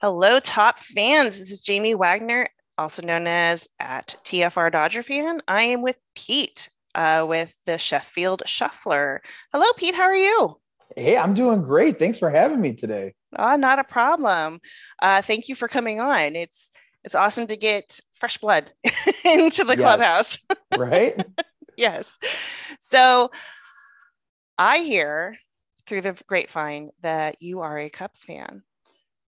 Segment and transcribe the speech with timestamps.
[0.00, 1.40] Hello, top fans.
[1.40, 5.40] This is Jamye Wagner, also known as at TFR Dodger fan.
[5.48, 9.22] I am with Pete uh, with the Sheffield Shuffler.
[9.52, 9.96] Hello, Pete.
[9.96, 10.60] How are you?
[10.94, 11.98] Hey, I'm doing great.
[11.98, 13.14] Thanks for having me today.
[13.36, 14.60] Oh, not a problem.
[15.02, 16.36] Uh, thank you for coming on.
[16.36, 16.70] It's
[17.02, 18.70] it's awesome to get fresh blood
[19.24, 19.80] into the yes.
[19.80, 20.38] clubhouse.
[20.78, 21.14] right?
[21.76, 22.08] yes.
[22.82, 23.32] So
[24.56, 25.38] I hear
[25.88, 28.62] through the grapevine that you are a Cubs fan.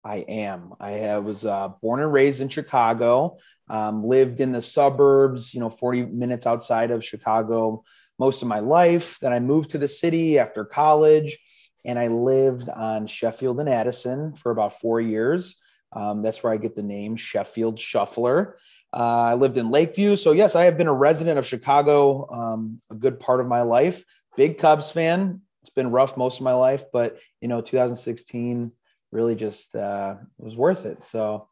[0.04, 0.72] I am.
[0.80, 5.70] I was uh, born and raised in Chicago, um, lived in the suburbs, you know,
[5.70, 7.84] 40 minutes outside of Chicago
[8.18, 9.18] most of my life.
[9.20, 11.38] Then I moved to the city after college
[11.84, 15.56] and I lived on Sheffield and Addison for about four years.
[15.92, 18.56] Um, that's where I get the name Sheffield Shuffler.
[18.92, 20.16] Uh, I lived in Lakeview.
[20.16, 23.62] So, yes, I have been a resident of Chicago um, a good part of my
[23.62, 24.04] life.
[24.36, 25.40] Big Cubs fan.
[25.62, 28.72] It's been rough most of my life, but, you know, 2016
[29.12, 31.04] really just uh, was worth it.
[31.04, 31.48] So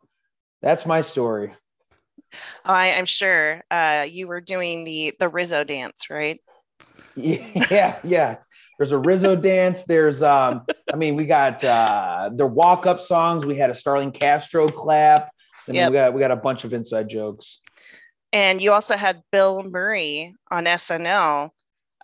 [0.63, 1.53] that's my story.
[2.65, 6.41] I, am sure uh, you were doing the the Rizzo dance, right?
[7.17, 8.37] Yeah, yeah.
[8.79, 9.83] There's a Rizzo dance.
[9.83, 13.45] There's, um, I mean, we got uh, the walk up songs.
[13.45, 15.33] We had a Starlin Castro clap,
[15.67, 15.91] and yep.
[15.91, 17.61] we got we got a bunch of inside jokes.
[18.33, 21.51] And you also had Bill Murray on SNL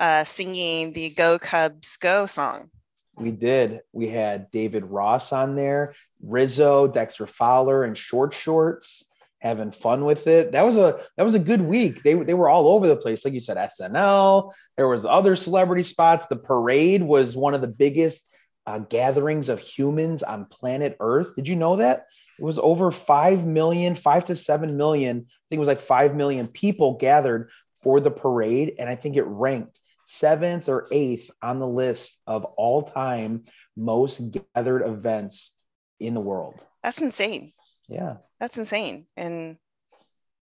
[0.01, 2.71] uh, singing the "Go Cubs Go" song.
[3.17, 3.81] We did.
[3.93, 9.05] We had David Ross on there, Rizzo, Dexter Fowler, and short shorts,
[9.39, 10.53] having fun with it.
[10.53, 12.03] That was a that was a good week.
[12.03, 13.57] They they were all over the place, like you said.
[13.57, 14.53] SNL.
[14.77, 16.27] There was other celebrity spots.
[16.27, 18.35] The parade was one of the biggest
[18.67, 21.37] uh, gatherings of humans on planet Earth.
[21.37, 22.07] Did you know that?
[22.39, 25.19] It was over 5 million, 5 to 7 million.
[25.19, 27.51] I think it was like 5 million people gathered
[27.83, 28.75] for the parade.
[28.79, 33.45] And I think it ranked seventh or eighth on the list of all time
[33.77, 34.21] most
[34.55, 35.57] gathered events
[36.01, 36.65] in the world.
[36.83, 37.53] That's insane.
[37.89, 38.17] Yeah.
[38.41, 39.07] That's insane.
[39.17, 39.57] And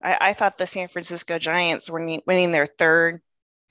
[0.01, 3.21] I, I thought the San Francisco Giants were winning their third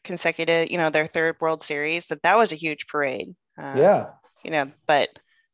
[0.04, 3.34] consecutive, you know, their third World Series, that that was a huge parade.
[3.58, 4.10] Um, yeah.
[4.42, 5.10] You know, but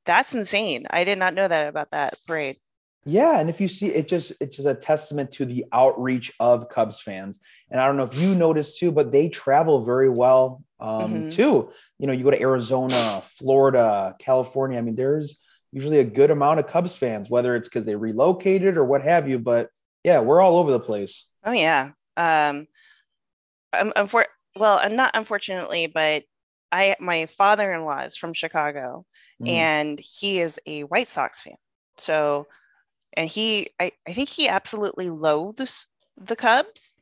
[0.06, 0.86] that's insane.
[0.88, 2.56] I did not know that about that parade.
[3.04, 6.68] Yeah, and if you see it, just it's just a testament to the outreach of
[6.68, 7.38] Cubs fans.
[7.70, 11.28] And I don't know if you noticed too, but they travel very well um, mm-hmm.
[11.28, 11.72] too.
[11.98, 14.78] You know, you go to Arizona, Florida, California.
[14.78, 15.40] I mean, there's
[15.72, 19.28] usually a good amount of Cubs fans, whether it's because they relocated or what have
[19.28, 19.38] you.
[19.38, 19.70] But
[20.04, 21.24] yeah, we're all over the place.
[21.44, 21.92] Oh yeah.
[22.16, 22.66] Um,
[23.72, 24.26] I'm, I'm for
[24.56, 26.24] well, I'm not unfortunately, but
[26.72, 29.06] I my father-in-law is from Chicago,
[29.42, 29.48] mm.
[29.48, 31.56] and he is a White Sox fan.
[31.96, 32.46] So
[33.14, 35.86] and he I, I think he absolutely loathes
[36.16, 36.94] the Cubs.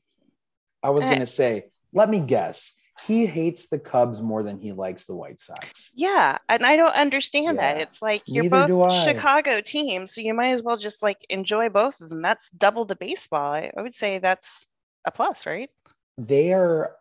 [0.83, 1.09] I was eh.
[1.09, 2.73] going to say, let me guess.
[3.05, 5.91] He hates the Cubs more than he likes the White Sox.
[5.95, 7.75] Yeah, and I don't understand yeah.
[7.75, 7.81] that.
[7.83, 11.69] It's like you're Neither both Chicago teams, so you might as well just like enjoy
[11.69, 12.23] both of them.
[12.23, 13.53] That's double the baseball.
[13.53, 14.65] I, I would say that's
[15.05, 15.69] a plus, right?
[16.17, 16.97] They are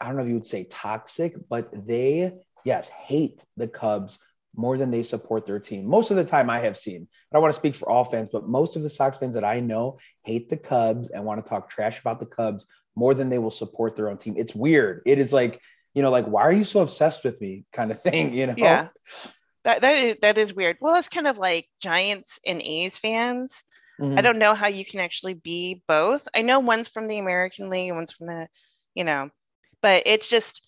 [0.00, 2.32] I don't know if you would say toxic, but they
[2.64, 4.18] yes, hate the Cubs
[4.56, 5.86] more than they support their team.
[5.86, 7.06] Most of the time, I have seen.
[7.10, 9.44] I don't want to speak for all fans, but most of the Sox fans that
[9.44, 13.28] I know hate the Cubs and want to talk trash about the Cubs more than
[13.28, 14.34] they will support their own team.
[14.36, 15.02] It's weird.
[15.06, 15.60] It is like,
[15.94, 18.34] you know, like why are you so obsessed with me, kind of thing.
[18.34, 18.54] You know?
[18.56, 18.88] Yeah.
[19.64, 20.76] That that is that is weird.
[20.80, 23.64] Well, it's kind of like Giants and A's fans.
[24.00, 24.18] Mm-hmm.
[24.18, 26.28] I don't know how you can actually be both.
[26.34, 28.48] I know one's from the American League, one's from the,
[28.94, 29.30] you know,
[29.80, 30.66] but it's just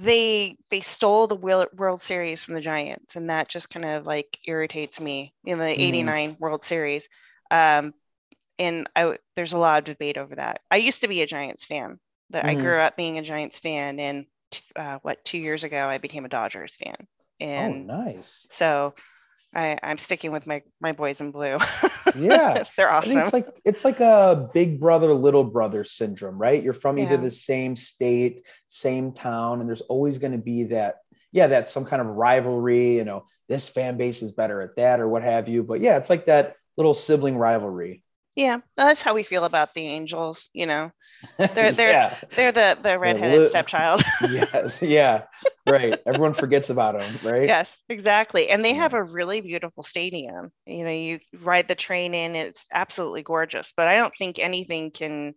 [0.00, 4.38] they they stole the World Series from the Giants, and that just kind of like
[4.46, 6.40] irritates me in the '89 mm.
[6.40, 7.08] World Series.
[7.50, 7.92] Um,
[8.58, 10.60] and I, there's a lot of debate over that.
[10.70, 11.98] I used to be a Giants fan.
[12.30, 12.48] That mm.
[12.48, 14.24] I grew up being a Giants fan, and
[14.74, 16.96] uh, what two years ago I became a Dodgers fan.
[16.98, 18.46] Oh, and oh, nice.
[18.50, 18.94] So
[19.54, 21.58] I, I'm sticking with my my boys in blue.
[22.16, 23.18] yeah, they're awesome.
[23.18, 26.62] it's like it's like a big brother little brother syndrome, right?
[26.62, 30.96] You're from either the same state, same town, and there's always going to be that.
[31.32, 32.96] Yeah, that's some kind of rivalry.
[32.96, 35.62] You know, this fan base is better at that, or what have you.
[35.62, 38.02] But yeah, it's like that little sibling rivalry.
[38.40, 40.48] Yeah, that's how we feel about the Angels.
[40.54, 40.92] You know,
[41.36, 42.16] they're they're yeah.
[42.30, 44.02] they're the the redheaded stepchild.
[44.30, 45.24] yes, yeah,
[45.68, 46.00] right.
[46.06, 47.46] Everyone forgets about them, right?
[47.46, 48.48] Yes, exactly.
[48.48, 48.76] And they yeah.
[48.76, 50.52] have a really beautiful stadium.
[50.64, 53.74] You know, you ride the train in; it's absolutely gorgeous.
[53.76, 55.34] But I don't think anything can,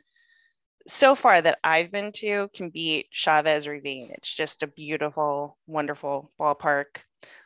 [0.87, 4.11] so far that I've been to, can beat Chavez Ravine.
[4.11, 7.03] It's just a beautiful, wonderful ballpark.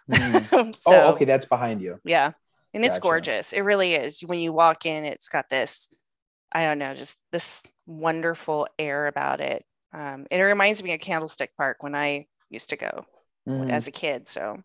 [0.08, 0.76] Mm.
[0.82, 2.00] so, oh, okay, that's behind you.
[2.04, 2.34] Yeah,
[2.78, 3.02] and it's gotcha.
[3.02, 3.54] gorgeous.
[3.54, 4.22] It really is.
[4.22, 5.90] When you walk in, it's got this,
[6.52, 9.66] I don't know, just this wonderful air about it.
[9.92, 13.04] Um, it reminds me of Candlestick Park when I used to go
[13.50, 13.72] mm.
[13.72, 14.30] as a kid.
[14.30, 14.62] So,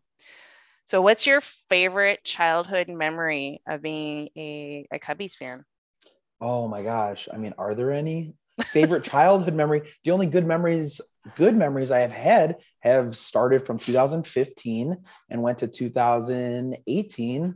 [0.85, 5.65] So, what's your favorite childhood memory of being a, a Cubbies fan?
[6.38, 7.29] Oh my gosh.
[7.32, 8.35] I mean, are there any?
[8.67, 9.88] Favorite childhood memory?
[10.05, 11.00] The only good memories,
[11.37, 14.99] good memories I have had have started from 2015
[15.31, 17.50] and went to 2018, yeah.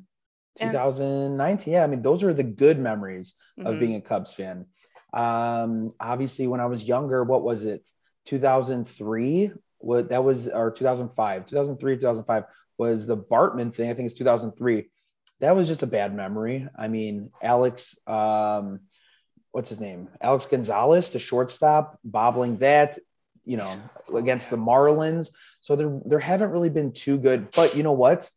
[0.58, 1.72] 2019.
[1.72, 3.66] Yeah, I mean, those are the good memories mm-hmm.
[3.66, 4.66] of being a Cubs fan.
[5.12, 7.88] Um, obviously, when I was younger, what was it?
[8.26, 12.44] 2003 what that was or 2005 2003 2005
[12.78, 14.88] was the bartman thing i think it's 2003
[15.40, 18.80] that was just a bad memory i mean alex um
[19.52, 22.98] what's his name alex gonzalez the shortstop bobbling that
[23.44, 23.78] you know
[24.14, 25.28] against the marlins
[25.60, 28.30] so there there haven't really been too good but you know what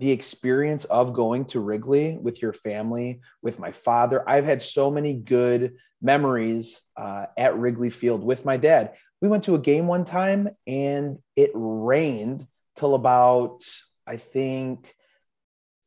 [0.00, 4.28] the experience of going to Wrigley with your family, with my father.
[4.28, 9.44] I've had so many good memories uh, at Wrigley Field with my dad we went
[9.44, 13.62] to a game one time and it rained till about
[14.06, 14.92] I think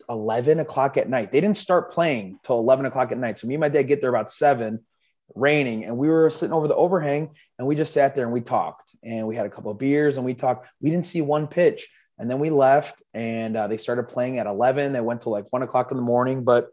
[0.09, 1.31] 11 o'clock at night.
[1.31, 3.37] They didn't start playing till 11 o'clock at night.
[3.37, 4.85] So me and my dad get there about seven,
[5.33, 8.41] raining, and we were sitting over the overhang and we just sat there and we
[8.41, 10.67] talked and we had a couple of beers and we talked.
[10.79, 11.89] We didn't see one pitch.
[12.23, 14.93] And then we left and uh, they started playing at 11.
[14.93, 16.45] They went to like one o'clock in the morning.
[16.45, 16.69] But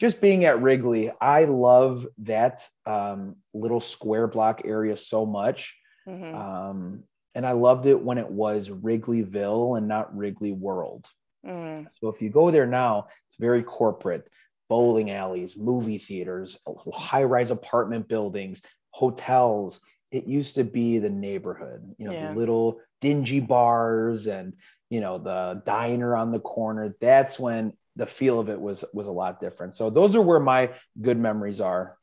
[0.00, 5.76] just being at Wrigley, I love that um, little square block area so much.
[6.08, 6.34] Mm-hmm.
[6.34, 7.04] Um,
[7.36, 11.06] and I loved it when it was Wrigleyville and not Wrigley World.
[11.46, 11.86] Mm.
[11.92, 14.28] So if you go there now, it's very corporate
[14.68, 16.58] bowling alleys, movie theaters,
[16.92, 19.80] high rise apartment buildings, hotels.
[20.10, 22.32] It used to be the neighborhood, you know, yeah.
[22.32, 24.54] the little dingy bars and,
[24.90, 26.94] you know, the diner on the corner.
[27.00, 29.74] That's when the feel of it was was a lot different.
[29.74, 30.70] So those are where my
[31.00, 31.96] good memories are.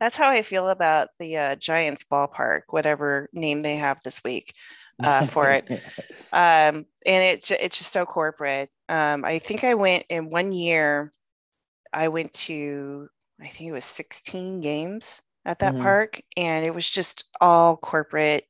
[0.00, 4.54] That's how I feel about the uh, Giants ballpark, whatever name they have this week
[5.02, 5.70] uh, for it.
[6.32, 8.70] um, and it, it's just so corporate.
[8.88, 11.12] Um, I think I went in one year,
[11.92, 13.08] I went to,
[13.40, 15.82] I think it was 16 games at that mm-hmm.
[15.82, 18.44] park, and it was just all corporate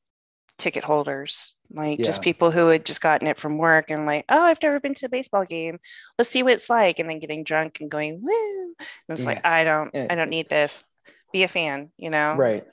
[0.61, 2.05] ticket holders like yeah.
[2.05, 4.95] just people who had just gotten it from work and like oh i've never been
[4.95, 5.79] to a baseball game
[6.19, 9.27] let's see what it's like and then getting drunk and going woo and it's yeah.
[9.27, 10.85] like i don't i don't need this
[11.33, 12.35] be a fan, you know?
[12.35, 12.67] Right.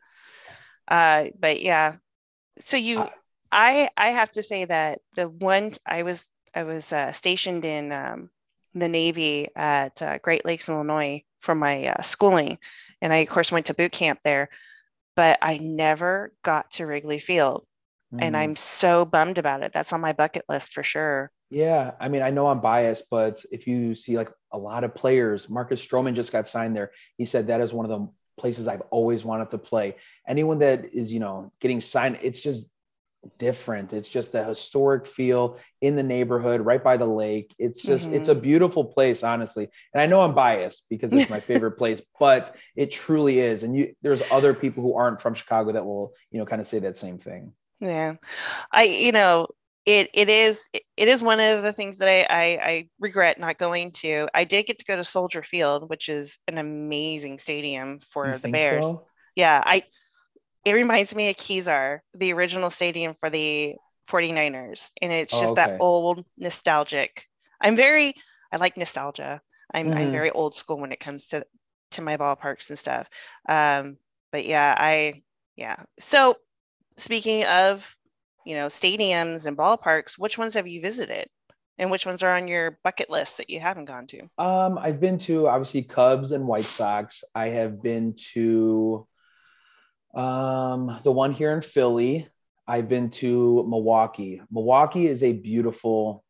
[0.87, 1.95] Uh, but yeah.
[2.61, 3.09] So you, uh,
[3.51, 7.91] I, I have to say that the one I was, I was uh, stationed in
[7.91, 8.29] um,
[8.73, 12.57] the Navy at uh, Great Lakes, Illinois for my uh, schooling.
[13.01, 14.49] And I, of course, went to boot camp there,
[15.15, 17.66] but I never got to Wrigley Field.
[18.13, 18.19] Mm.
[18.21, 19.71] And I'm so bummed about it.
[19.73, 21.31] That's on my bucket list for sure.
[21.49, 21.91] Yeah.
[21.99, 25.49] I mean, I know I'm biased, but if you see like a lot of players,
[25.49, 26.91] Marcus Stroman just got signed there.
[27.17, 28.07] He said that is one of the
[28.39, 29.95] places I've always wanted to play.
[30.27, 32.69] Anyone that is, you know, getting signed, it's just
[33.39, 33.93] different.
[33.93, 37.53] It's just the historic feel in the neighborhood, right by the lake.
[37.57, 38.15] It's just, mm-hmm.
[38.15, 38.43] it's a mm-hmm.
[38.43, 39.67] beautiful place, honestly.
[39.93, 43.63] And I know I'm biased because it's my favorite place, but it truly is.
[43.63, 46.67] And you, there's other people who aren't from Chicago that will, you know, kind of
[46.67, 47.53] say that same thing.
[47.79, 48.15] Yeah.
[48.71, 49.47] I, you know,
[49.85, 53.57] it it is it is one of the things that I, I, I regret not
[53.57, 54.27] going to.
[54.33, 58.37] I did get to go to Soldier Field, which is an amazing stadium for you
[58.37, 58.83] the Bears.
[58.83, 59.05] So?
[59.35, 59.83] Yeah, I
[60.65, 63.75] it reminds me of Kezar, the original stadium for the
[64.09, 64.91] 49ers.
[65.01, 65.71] And it's oh, just oh, okay.
[65.71, 67.25] that old nostalgic.
[67.61, 68.13] I'm very
[68.51, 69.41] I like nostalgia.
[69.73, 69.97] I'm mm-hmm.
[69.97, 71.45] I'm very old school when it comes to
[71.91, 73.07] to my ballparks and stuff.
[73.47, 73.97] Um,
[74.33, 75.23] but yeah, I
[75.55, 75.77] yeah.
[75.99, 76.35] So
[76.97, 77.97] speaking of
[78.47, 81.27] you know, stadiums and ballparks, which ones have you visited?
[81.77, 84.21] And which ones are on your bucket list that you haven't gone to?
[84.39, 87.23] Um, I've been to obviously Cubs and White Sox.
[87.35, 89.05] I have been to
[90.15, 92.27] um, the one here in Philly.
[92.65, 94.41] I've been to Milwaukee.
[94.49, 96.23] Milwaukee is a beautiful,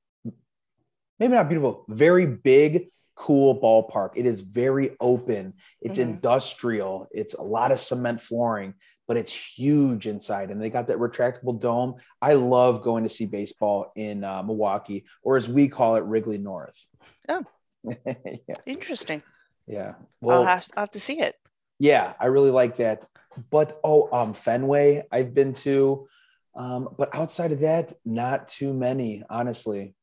[1.19, 4.11] maybe not beautiful, very big, cool ballpark.
[4.15, 5.53] It is very open.
[5.81, 6.11] It's mm-hmm.
[6.11, 7.07] industrial.
[7.11, 8.75] It's a lot of cement flooring
[9.07, 11.95] but it's huge inside and they got that retractable dome.
[12.21, 16.37] I love going to see baseball in uh, Milwaukee, or as we call it, Wrigley
[16.37, 16.85] North.
[17.29, 17.43] Oh,
[18.05, 18.55] yeah.
[18.65, 19.23] interesting.
[19.65, 19.95] Yeah.
[20.21, 21.35] Well, I'll have, I'll have to see it.
[21.79, 23.05] Yeah, I really like that.
[23.49, 26.07] But oh, um, Fenway, I've been to.
[26.55, 29.93] Um, but outside of that, not too many, honestly.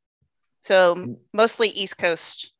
[0.62, 2.53] So mostly East Coast.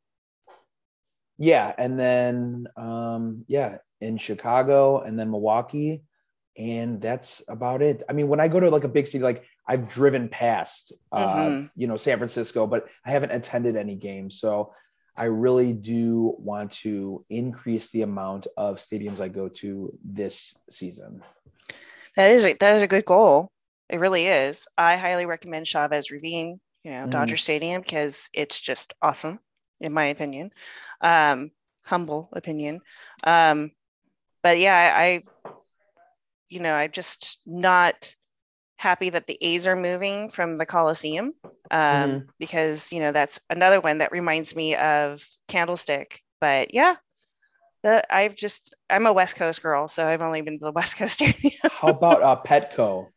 [1.37, 6.03] Yeah, and then um, yeah, in Chicago and then Milwaukee
[6.57, 8.03] and that's about it.
[8.09, 11.35] I mean, when I go to like a big city, like I've driven past, uh,
[11.45, 11.65] mm-hmm.
[11.75, 14.39] you know, San Francisco, but I haven't attended any games.
[14.39, 14.73] So
[15.17, 21.21] I really do want to increase the amount of stadiums I go to this season.
[22.15, 23.49] That is a, that is a good goal.
[23.89, 24.65] It really is.
[24.77, 26.59] I highly recommend Chavez Ravine.
[26.83, 27.09] you know, Mhm.
[27.09, 29.39] Dodger Stadium because it's just awesome,
[29.79, 30.51] in my opinion.
[31.01, 31.51] Um,
[31.83, 32.81] humble opinion.
[33.23, 33.71] Um,
[34.43, 35.23] but yeah, I, I,
[36.49, 38.15] you know, I'm just not
[38.77, 41.33] happy that the A's are moving from the Coliseum
[41.71, 42.27] um, Mhm.
[42.39, 46.21] because you know that's another one that reminds me of Candlestick.
[46.41, 46.95] But yeah,
[47.83, 50.97] the I've just I'm a West Coast girl, so I've only been to the West
[50.97, 51.51] Coast area.
[51.63, 53.09] How about uh, Petco?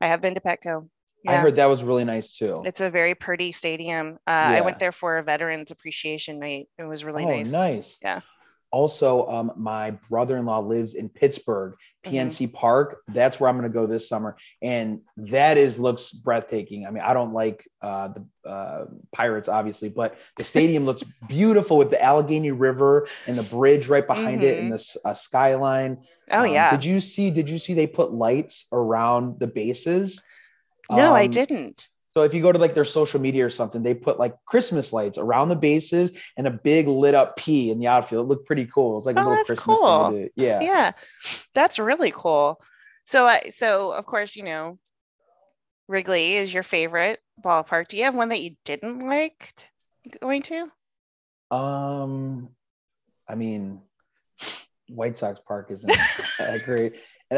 [0.00, 0.88] I have been to Petco.
[1.26, 2.62] I heard that was really nice too.
[2.64, 4.18] it's a very pretty stadium.
[4.26, 6.68] Uh, I went there for a Veterans Appreciation Night.
[6.78, 7.48] It was really nice.
[7.48, 7.52] oh, nice.
[7.52, 7.98] nice.
[8.02, 8.20] Yeah.
[8.72, 11.74] Also, um, my brother-in-law lives in Pittsburgh,
[12.06, 12.16] Mm-hmm.
[12.16, 13.02] PNC Park.
[13.08, 16.86] That's where I'm going to go this summer, and that is looks breathtaking.
[16.86, 21.76] I mean, I don't like uh, the uh, Pirates, obviously, but the stadium looks beautiful
[21.76, 25.98] with the Allegheny River and the bridge right behind it, and the uh, skyline.
[26.30, 26.70] Oh Um, yeah.
[26.70, 27.30] Did you see?
[27.30, 30.22] Did you see they put lights around the bases?
[30.90, 31.88] No, I Um, didn't.
[32.14, 34.92] So if you go to like their social media or something, they put like Christmas
[34.92, 38.26] lights around the bases and a big lit up P in the outfield.
[38.26, 38.98] It looked pretty cool.
[38.98, 40.10] It's like a Oh, little that's Christmas cool.
[40.10, 40.30] thing to do.
[40.36, 40.60] Yeah.
[40.60, 40.92] Yeah.
[41.54, 42.60] That's really cool.
[43.04, 44.78] So I so of course, you know,
[45.88, 47.88] Wrigley is your favorite ballpark.
[47.88, 49.68] Do you have one that you didn't like
[50.20, 50.70] going to?
[51.50, 52.48] Um,
[53.28, 53.82] I mean,
[54.88, 55.92] White Sox Park isn't
[56.38, 56.96] that great.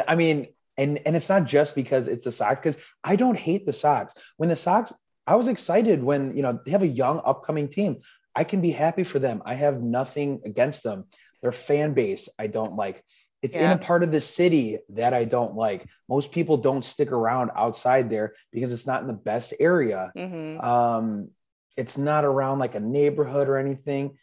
[0.08, 0.48] I mean,
[0.78, 4.14] and and it's not just because it's the Sox, because I don't hate the Sox.
[4.36, 4.92] When the Sox,
[5.26, 8.00] I was excited when you know they have a young upcoming team.
[8.34, 9.42] I can be happy for them.
[9.44, 11.04] I have nothing against them.
[11.42, 13.04] Their fan base, I don't like.
[13.42, 15.86] It's in a part of the city that I don't like.
[16.08, 20.60] Most people don't stick around outside there because it's not in the best area hmm
[20.60, 21.28] um
[21.76, 24.16] it's not around like a neighborhood or anything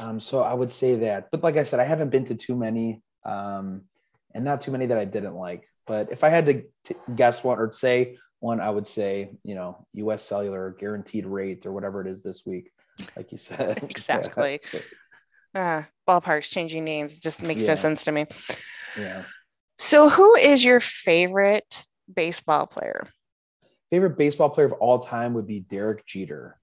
[0.00, 2.56] um so i would say that but like i said i haven't been to too
[2.56, 3.82] many um
[4.34, 7.42] and not too many that i didn't like but if i had to t- guess
[7.44, 12.00] one or say one i would say you know us cellular guaranteed rate or whatever
[12.00, 12.70] it is this week
[13.16, 14.60] like you said Exactly.
[15.56, 17.68] Ah, ballparks changing names just makes Yeah.
[17.68, 18.26] no sense to me.
[18.98, 19.22] yeah
[19.78, 23.06] So who is your favorite baseball player?
[23.88, 26.58] favorite baseball player of all time would be Derek Jeter.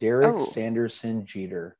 [0.00, 0.38] Derek Oh.
[0.46, 1.76] Sanderson Jeter.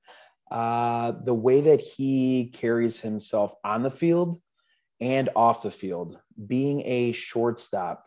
[0.50, 4.38] Uh, the way that he carries himself on the field
[5.00, 8.06] and off the field, being a shortstop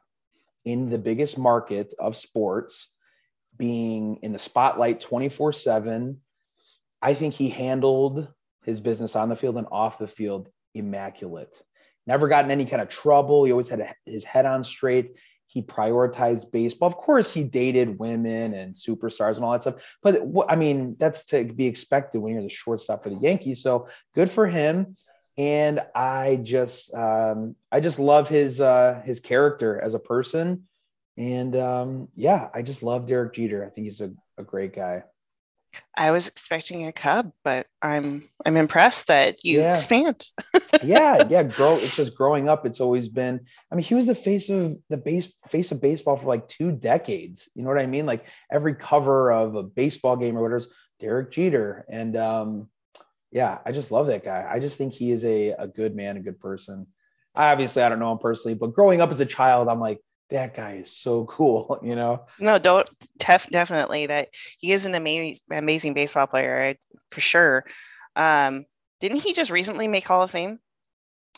[0.66, 2.90] in the biggest market of sports,
[3.58, 6.20] being in the spotlight 24 7.
[7.02, 8.28] I think he handled
[8.64, 11.62] his business on the field and off the field immaculate.
[12.08, 13.44] Never gotten any kind of trouble.
[13.44, 15.18] He always had his head on straight.
[15.48, 16.88] He prioritized baseball.
[16.88, 19.98] Of course, he dated women and superstars and all that stuff.
[20.02, 23.62] But I mean, that's to be expected when you're the shortstop for the Yankees.
[23.62, 24.96] So good for him.
[25.38, 30.68] And I just, um, I just love his uh, his character as a person.
[31.18, 33.64] And um, yeah, I just love Derek Jeter.
[33.64, 35.04] I think he's a, a great guy.
[35.98, 39.74] I was expecting a Cub, but I'm I'm impressed that you Yeah.
[39.74, 40.24] expand.
[40.84, 41.42] yeah, yeah.
[41.44, 41.78] Grow.
[41.78, 42.66] It's just growing up.
[42.68, 43.40] It's always been.
[43.72, 46.72] I mean, he was the face of the base face of baseball for like two
[46.72, 47.50] decades.
[47.56, 48.06] You know what I mean?
[48.06, 50.68] Like every cover of a baseball game or whatever is
[51.00, 51.86] Derek Jeter.
[51.90, 52.70] And um,
[53.34, 54.48] yeah, I just love that guy.
[54.50, 56.88] I just think he is a a good man, a good person.
[57.36, 60.00] I Obviously, I don't know him personally, but growing up as a child, I'm like,
[60.30, 61.80] that guy is so cool.
[61.82, 62.26] You know?
[62.40, 62.88] No, don't
[63.18, 66.76] def- definitely that he is an amazing amazing baseball player
[67.10, 67.66] for sure.
[68.16, 68.66] Um,
[69.02, 70.60] didn't he just recently make Hall of Fame?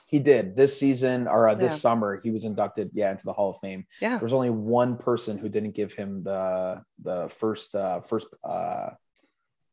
[0.07, 1.77] He did this season or uh, this Yeah.
[1.77, 2.19] summer.
[2.23, 3.85] He was inducted, yeah, into the Hall of Fame.
[4.01, 4.17] Yeah.
[4.17, 8.89] There was only one person who didn't give him the the first uh, first uh,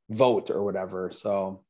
[0.09, 1.11] vote or whatever.
[1.11, 1.65] So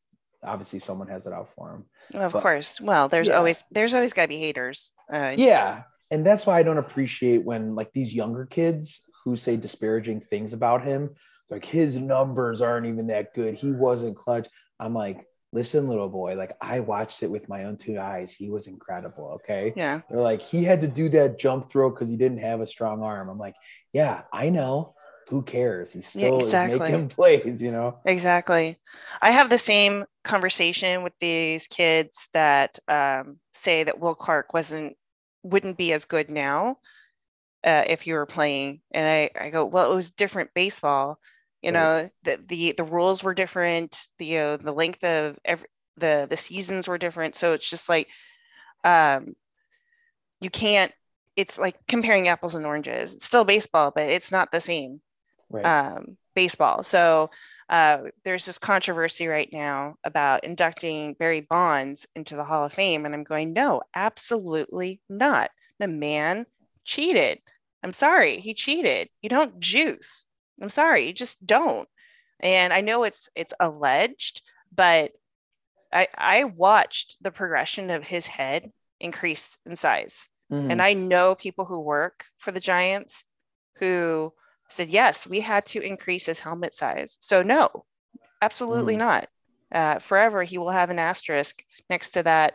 [0.44, 1.84] obviously, someone has it out for him.
[2.20, 2.80] Of But- course.
[2.80, 3.34] Well, there's Yeah.
[3.38, 4.92] always there's always got to be haters.
[5.12, 9.56] Uh, Yeah, and that's why I don't appreciate when like these younger kids who say
[9.56, 11.11] disparaging things about him,
[11.50, 13.54] like his numbers aren't even that good.
[13.54, 14.49] He wasn't clutch.
[14.80, 18.32] I'm like, listen, little boy, like I watched it with my own two eyes.
[18.32, 19.32] He was incredible.
[19.44, 19.72] Okay.
[19.76, 20.00] yeah.
[20.11, 23.02] They're like, he had to do that jump throw because he didn't have a strong
[23.02, 23.28] arm.
[23.28, 23.54] I'm like,
[23.92, 24.94] yeah, I know.
[25.30, 25.92] Who cares?
[25.92, 26.78] He's still is exactly.
[26.80, 27.99] making plays, you know?
[28.06, 28.78] Exactly.
[29.20, 34.97] I have the same conversation with these kids that um, say that Will Clark wasn't
[35.43, 36.79] wouldn't be as good now
[37.64, 38.81] uh, if you were playing.
[38.93, 41.19] And I, I go, well, it was different baseball.
[41.62, 41.73] You Right.
[41.73, 44.09] know, the, the the rules were different.
[44.19, 47.37] The uh, the length of every the the seasons were different.
[47.37, 48.09] So it's just like
[48.85, 49.35] um,
[50.41, 50.93] you can't.
[51.37, 53.14] It's like comparing apples and oranges.
[53.14, 55.00] It's still baseball, but it's not the same
[55.50, 55.73] Right.
[55.73, 56.83] um, baseball.
[56.85, 57.31] So
[57.69, 63.07] uh, there's this controversy right now about inducting Barry Bonds into the Hall of Fame.
[63.07, 65.50] And I'm going, no, absolutely not.
[65.78, 66.47] The man
[66.85, 67.38] cheated.
[67.83, 69.09] I'm sorry, he cheated.
[69.23, 70.26] You don't juice.
[70.61, 71.88] I'm sorry, you just don't.
[72.40, 74.42] And I know it's it's alleged,
[74.75, 75.12] but
[75.92, 80.28] I I watched the progression of his head increase in size.
[80.52, 80.71] Mm-hmm.
[80.71, 83.25] And I know people who work for the Giants
[83.78, 84.33] who
[84.73, 87.17] said, yes, we had to increase his helmet size.
[87.21, 87.85] So, no,
[88.41, 88.99] absolutely mm.
[88.99, 89.29] not.
[89.73, 92.55] Uh, forever, he will have an asterisk next to that,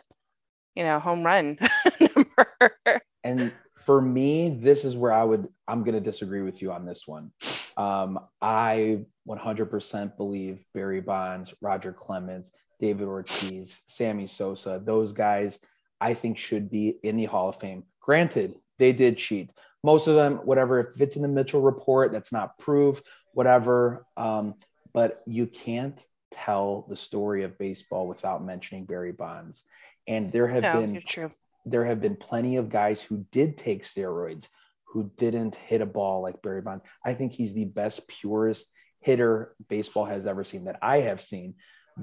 [0.74, 1.58] you know, home run
[2.00, 3.02] number.
[3.24, 3.52] And
[3.84, 7.08] for me, this is where I would, I'm going to disagree with you on this
[7.08, 7.32] one.
[7.76, 15.58] Um, I 100% believe Barry Bonds, Roger Clemens, David Ortiz, Sammy Sosa, those guys,
[16.00, 17.84] I think should be in the Hall of Fame.
[18.00, 19.50] Granted, they did cheat
[19.84, 23.00] most of them, whatever, if it's in the Mitchell report, that's not proof,
[23.32, 24.04] whatever.
[24.16, 24.54] Um,
[24.92, 29.64] but you can't tell the story of baseball without mentioning Barry Bonds.
[30.06, 31.30] And there have no, been true.
[31.64, 34.48] there have been plenty of guys who did take steroids
[34.84, 36.84] who didn't hit a ball like Barry Bonds.
[37.04, 38.66] I think he's the best, purest
[39.00, 41.54] hitter baseball has ever seen that I have seen.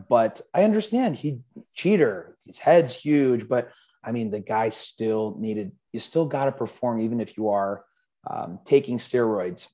[0.09, 1.41] But I understand he
[1.75, 3.71] cheater, his head's huge, but
[4.05, 7.83] I mean, the guy still needed, you still got to perform even if you are
[8.29, 9.67] um, taking steroids.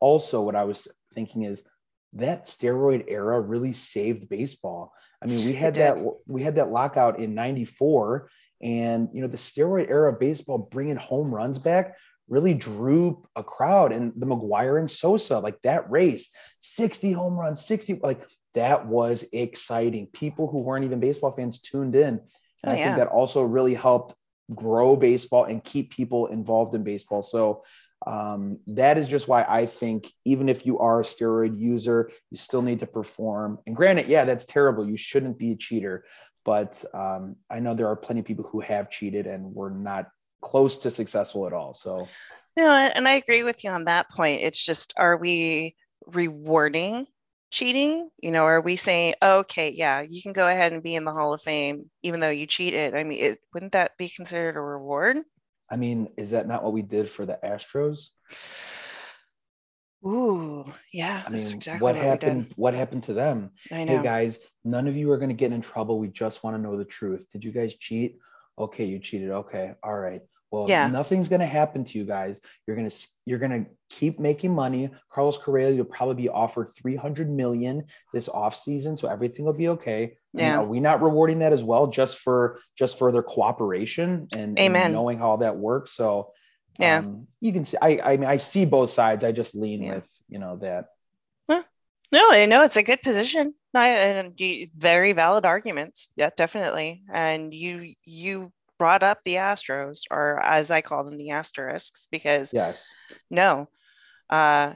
[0.00, 1.66] Also, what I was thinking is
[2.14, 4.92] that steroid era really saved baseball.
[5.22, 8.28] I mean, we had that we had that lockout in 94
[8.62, 11.96] and you know the steroid era of baseball bringing home runs back
[12.28, 17.64] really drew a crowd and the McGwire and Sosa like that race 60 home runs
[17.66, 22.20] 60 like that was exciting people who weren't even baseball fans tuned in
[22.62, 22.84] and oh, I yeah.
[22.84, 24.14] think that also really helped
[24.54, 27.22] grow baseball and keep people involved in baseball.
[27.22, 27.64] So
[28.06, 32.36] um, that is just why I think even if you are a steroid user, you
[32.36, 33.58] still need to perform.
[33.66, 34.88] And granted, yeah, that's terrible.
[34.88, 36.04] You shouldn't be a cheater.
[36.44, 40.08] But um, I know there are plenty of people who have cheated and were not
[40.42, 41.74] close to successful at all.
[41.74, 42.06] So,
[42.56, 44.42] no, and I agree with you on that point.
[44.42, 45.74] It's just, are we
[46.06, 47.08] rewarding
[47.50, 48.08] cheating?
[48.18, 51.12] You know, are we saying, okay, yeah, you can go ahead and be in the
[51.12, 52.94] Hall of Fame even though you cheated?
[52.94, 55.18] I mean, it, wouldn't that be considered a reward?
[55.70, 58.10] I mean, is that not what we did for the Astros?
[60.06, 61.24] Ooh, yeah.
[61.26, 62.52] I mean, exactly what, what happened?
[62.56, 63.50] What happened to them?
[63.68, 65.98] Hey guys, none of you are going to get in trouble.
[65.98, 67.26] We just want to know the truth.
[67.32, 68.18] Did you guys cheat?
[68.58, 69.30] Okay, you cheated.
[69.30, 70.20] Okay, all right.
[70.56, 70.88] Well, yeah.
[70.88, 72.40] nothing's going to happen to you guys.
[72.66, 74.88] You're going to you're going to keep making money.
[75.10, 79.68] Carlos Correa, you'll probably be offered 300 million this off season, so everything will be
[79.68, 80.16] okay.
[80.32, 80.46] Yeah.
[80.46, 84.58] You know, we not rewarding that as well just for just for their cooperation and,
[84.58, 85.92] and knowing how that works.
[85.92, 86.32] So
[86.78, 87.76] yeah, um, you can see.
[87.82, 89.24] I I mean, I see both sides.
[89.24, 89.96] I just lean yeah.
[89.96, 90.86] with you know that.
[92.12, 93.54] No, I know it's a good position.
[93.74, 96.08] I, and very valid arguments.
[96.16, 97.02] Yeah, definitely.
[97.12, 102.52] And you you brought up the Astros, or as I call them, the asterisks, because
[102.52, 102.88] yes,
[103.30, 103.68] no,
[104.30, 104.74] uh,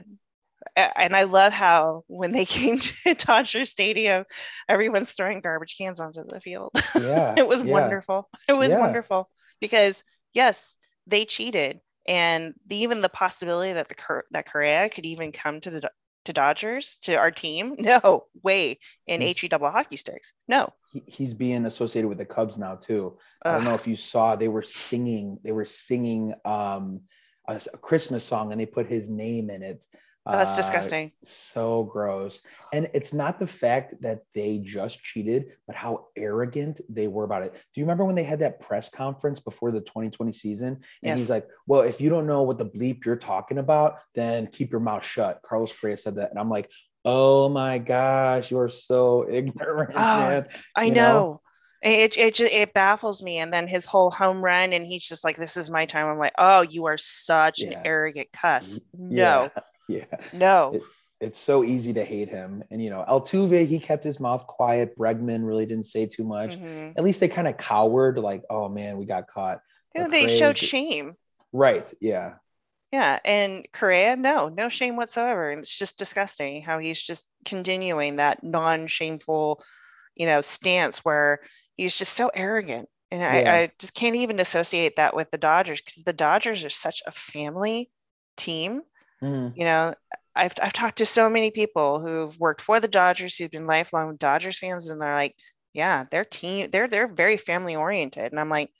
[0.75, 4.25] and I love how when they came to Dodger Stadium,
[4.67, 6.71] everyone's throwing garbage cans onto the field.
[6.99, 7.71] Yeah, it was yeah.
[7.71, 8.29] wonderful.
[8.47, 8.79] It was yeah.
[8.79, 10.75] wonderful because yes,
[11.07, 15.69] they cheated, and the, even the possibility that the that Correa could even come to
[15.69, 15.91] the
[16.25, 17.75] to Dodgers to our team?
[17.81, 20.33] No way in HE double hockey sticks.
[20.47, 20.71] No.
[20.91, 23.17] He, he's being associated with the Cubs now too.
[23.45, 23.51] Ugh.
[23.51, 27.01] I don't know if you saw they were singing they were singing um,
[27.47, 29.85] a, a Christmas song and they put his name in it.
[30.25, 31.11] Oh, that's uh, disgusting.
[31.23, 32.43] So gross.
[32.73, 37.41] And it's not the fact that they just cheated, but how arrogant they were about
[37.41, 37.53] it.
[37.53, 40.67] Do you remember when they had that press conference before the 2020 season?
[40.67, 41.17] And yes.
[41.17, 44.69] he's like, Well, if you don't know what the bleep you're talking about, then keep
[44.69, 45.41] your mouth shut.
[45.43, 46.29] Carlos Correa said that.
[46.29, 46.69] And I'm like,
[47.03, 50.47] Oh my gosh, you're so ignorant, oh, man.
[50.75, 51.01] I you know.
[51.01, 51.41] know?
[51.83, 55.35] It, it it baffles me and then his whole home run and he's just like
[55.35, 57.69] this is my time i'm like oh you are such yeah.
[57.69, 59.61] an arrogant cuss no yeah
[59.97, 60.05] yeah.
[60.33, 60.71] No.
[60.73, 60.81] It,
[61.19, 62.63] it's so easy to hate him.
[62.71, 64.97] And you know, Altuve, he kept his mouth quiet.
[64.97, 66.57] Bregman really didn't say too much.
[66.57, 66.97] Mm-hmm.
[66.97, 69.61] At least they kind of cowered, like, oh man, we got caught.
[69.93, 71.15] Yeah, they showed shame.
[71.53, 71.91] Right.
[71.99, 72.35] Yeah.
[72.91, 73.19] Yeah.
[73.23, 75.51] And Correa, no, no shame whatsoever.
[75.51, 79.63] And it's just disgusting how he's just continuing that non-shameful,
[80.15, 81.41] you know, stance where
[81.75, 82.89] he's just so arrogant.
[83.11, 83.53] And yeah.
[83.53, 87.03] I, I just can't even associate that with the Dodgers because the Dodgers are such
[87.05, 87.91] a family
[88.37, 88.81] team
[89.23, 89.53] Mm.
[89.55, 89.93] You know,
[90.35, 94.15] I've, I've talked to so many people who've worked for the Dodgers who've been lifelong
[94.15, 95.35] Dodgers fans, and they're like,
[95.73, 98.31] yeah, their team, they're they're very family oriented.
[98.31, 98.71] And I'm like,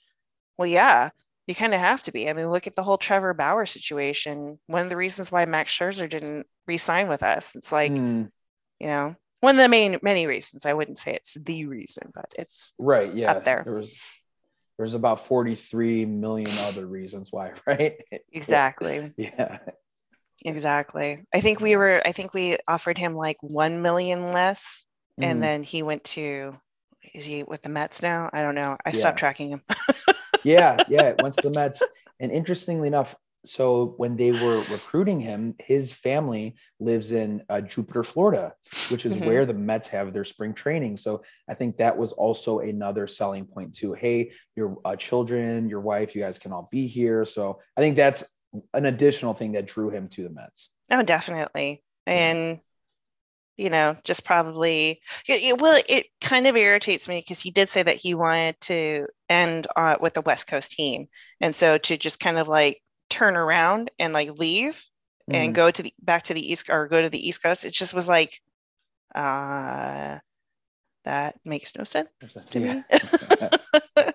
[0.58, 1.10] well, yeah,
[1.46, 2.28] you kind of have to be.
[2.28, 4.58] I mean, look at the whole Trevor Bauer situation.
[4.66, 7.52] One of the reasons why Max Scherzer didn't re-sign with us.
[7.54, 8.30] It's like, mm.
[8.78, 10.66] you know, one of the main many reasons.
[10.66, 13.12] I wouldn't say it's the reason, but it's right.
[13.12, 13.62] Yeah, up there.
[13.66, 13.94] There was
[14.78, 17.94] there's about 43 million other reasons why, right?
[18.32, 19.12] Exactly.
[19.18, 19.58] yeah
[20.44, 21.24] Exactly.
[21.32, 22.02] I think we were.
[22.04, 24.84] I think we offered him like one million less,
[25.20, 25.24] mm.
[25.24, 26.56] and then he went to.
[27.14, 28.30] Is he with the Mets now?
[28.32, 28.76] I don't know.
[28.84, 28.98] I yeah.
[28.98, 29.62] stopped tracking him.
[30.44, 31.82] yeah, yeah, went to the Mets.
[32.20, 38.04] And interestingly enough, so when they were recruiting him, his family lives in uh, Jupiter,
[38.04, 38.54] Florida,
[38.88, 39.26] which is mm-hmm.
[39.26, 40.96] where the Mets have their spring training.
[40.96, 43.94] So I think that was also another selling point too.
[43.94, 47.24] Hey, your uh, children, your wife, you guys can all be here.
[47.24, 48.24] So I think that's
[48.74, 50.70] an additional thing that drew him to the Mets.
[50.90, 51.82] Oh, definitely.
[52.06, 52.60] And
[53.56, 57.68] you know, just probably it, it, well, it kind of irritates me because he did
[57.68, 61.06] say that he wanted to end uh, with the West Coast team,
[61.40, 64.84] and so to just kind of like turn around and like leave
[65.30, 65.34] mm.
[65.34, 67.72] and go to the back to the east or go to the east coast it
[67.72, 68.40] just was like
[69.14, 70.18] uh
[71.04, 72.08] that makes no sense
[72.50, 72.82] to yeah.
[73.96, 74.04] me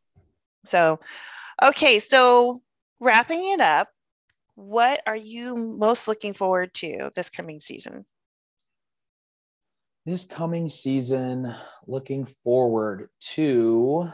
[0.64, 0.98] so
[1.62, 2.60] okay so
[3.00, 3.88] wrapping it up
[4.54, 8.06] what are you most looking forward to this coming season
[10.06, 11.54] this coming season
[11.86, 14.10] looking forward to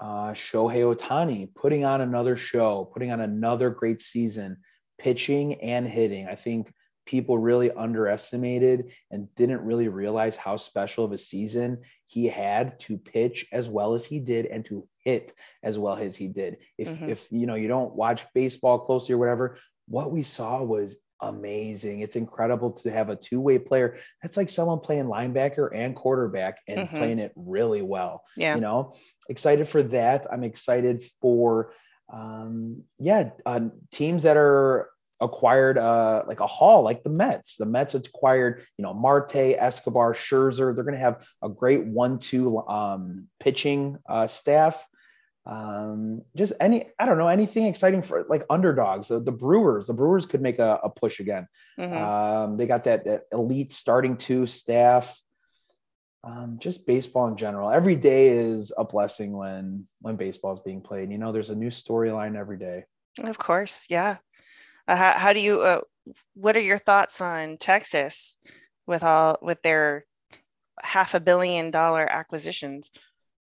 [0.00, 4.56] uh, Shohei Ohtani putting on another show, putting on another great season,
[4.98, 6.26] pitching and hitting.
[6.26, 6.72] I think
[7.06, 12.96] people really underestimated and didn't really realize how special of a season he had to
[12.96, 15.32] pitch as well as he did and to hit
[15.62, 16.58] as well as he did.
[16.78, 17.08] If mm-hmm.
[17.08, 19.56] if you know you don't watch baseball closely or whatever,
[19.88, 22.00] what we saw was amazing.
[22.00, 23.98] It's incredible to have a two-way player.
[24.22, 26.96] That's like someone playing linebacker and quarterback and mm-hmm.
[26.96, 28.22] playing it really well.
[28.36, 28.54] Yeah.
[28.54, 28.94] You know,
[29.28, 30.26] excited for that.
[30.32, 31.72] I'm excited for
[32.12, 34.88] um yeah, uh, teams that are
[35.20, 37.56] acquired uh like a haul like the Mets.
[37.56, 40.74] The Mets acquired, you know, Marte, Escobar, Scherzer.
[40.74, 44.86] They're going to have a great one-two um pitching uh staff.
[45.46, 49.08] Um just any i don't know anything exciting for like underdogs.
[49.08, 51.46] The, the brewers the brewers could make a, a push again.
[51.78, 51.96] Mm-hmm.
[51.96, 55.20] um they got that, that elite starting two staff.
[56.24, 57.70] Um just baseball in general.
[57.70, 61.10] Every day is a blessing when when baseball is being played.
[61.10, 62.84] You know there's a new storyline every day.
[63.22, 64.18] Of course yeah
[64.88, 65.80] uh, how, how do you uh,
[66.34, 68.36] what are your thoughts on texas
[68.86, 70.04] with all with their
[70.82, 72.90] half a billion dollar acquisitions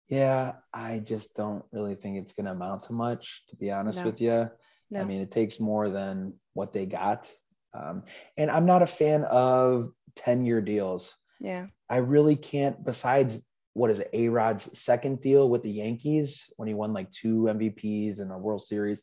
[0.09, 4.01] yeah, I just don't really think it's going to amount to much, to be honest
[4.01, 4.07] no.
[4.07, 4.51] with you.
[4.91, 5.01] No.
[5.01, 7.31] I mean, it takes more than what they got.
[7.75, 8.05] Um,
[8.37, 11.15] and I'm not a fan of 10 year deals.
[11.41, 11.67] Yeah.
[11.91, 16.75] I really can't, besides what is A Rod's second deal with the Yankees when he
[16.75, 19.03] won like two MVPs in a World Series.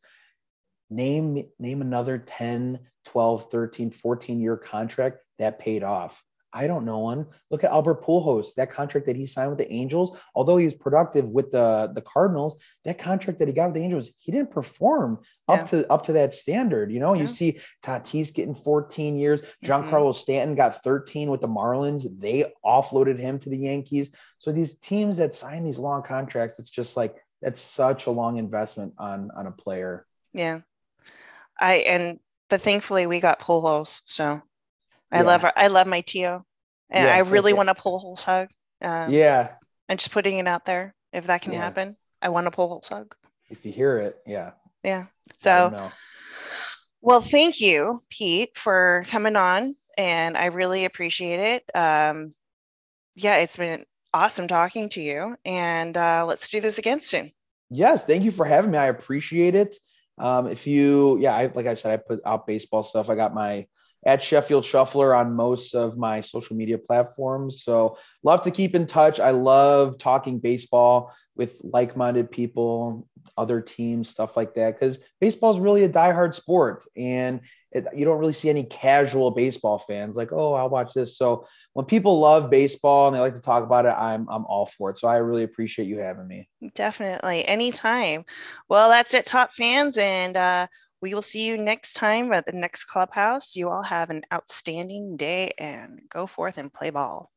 [0.89, 6.23] Name name another 10, 12, 13, 14 year contract that paid off.
[6.53, 7.25] I don't know one.
[7.49, 10.17] Look at Albert Pujols, that contract that he signed with the Angels.
[10.35, 13.81] Although he was productive with the the Cardinals, that contract that he got with the
[13.81, 16.91] Angels, he didn't perform up to up to that standard.
[16.91, 17.23] You know, yeah.
[17.23, 19.41] you see Tatis getting 14 years.
[19.65, 20.11] Giancarlo mm-hmm.
[20.11, 22.05] Stanton got 13 with the Marlins.
[22.19, 24.15] They offloaded him to the Yankees.
[24.37, 28.37] So these teams that sign these long contracts, it's just like that's such a long
[28.37, 30.05] investment on on a player.
[30.33, 30.61] Yeah,
[31.59, 34.41] I and but thankfully we got Pujols so
[35.13, 35.23] I yeah.
[35.23, 36.43] love I love my Tio,
[36.89, 38.49] and yeah, I really want a holes hug.
[38.81, 39.51] Um, yeah,
[39.87, 40.95] I'm just putting it out there.
[41.13, 41.59] If that can yeah.
[41.59, 43.13] happen, I want a holes hug.
[43.49, 44.51] If you hear it, yeah,
[44.83, 45.05] yeah.
[45.37, 45.91] So,
[46.99, 51.75] well, thank you, Pete, for coming on, and I really appreciate it.
[51.75, 52.33] Um,
[53.15, 53.85] yeah, it's been
[54.15, 57.31] awesome talking to you, and uh, let's do this again soon.
[57.69, 58.79] Yes, thank you for having me.
[58.79, 59.75] I appreciate it.
[60.17, 63.09] Um, if you, yeah, I, like I said, I put out baseball stuff.
[63.09, 63.67] I got my
[64.05, 67.63] at Sheffield Shuffler on most of my social media platforms.
[67.63, 69.19] So love to keep in touch.
[69.19, 74.77] I love talking baseball with like-minded people, other teams, stuff like that.
[74.77, 79.31] Because baseball is really a diehard sport, and it, you don't really see any casual
[79.31, 81.17] baseball fans like, oh, I'll watch this.
[81.17, 84.67] So when people love baseball and they like to talk about it, I'm I'm all
[84.67, 84.99] for it.
[84.99, 86.47] So I really appreciate you having me.
[86.75, 88.25] Definitely, anytime.
[88.69, 90.35] Well, that's it, top fans, and.
[90.35, 90.67] uh
[91.03, 93.57] we will see you next time at the next clubhouse.
[93.57, 97.32] You all have an outstanding day and go forth and play ball.